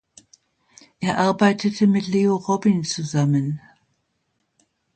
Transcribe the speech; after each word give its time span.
Er 0.99 1.19
arbeitete 1.19 1.85
mit 1.85 2.07
Leo 2.07 2.35
Robin 2.35 2.83
zusammen. 2.83 3.61